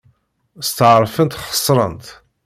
Steɛṛfent 0.67 1.39
xeṣrent. 1.47 2.05